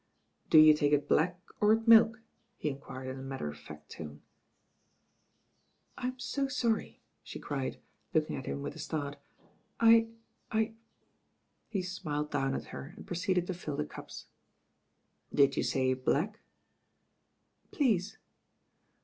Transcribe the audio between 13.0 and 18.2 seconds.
proceeded to fill the cups. "Did you say black?" "Please."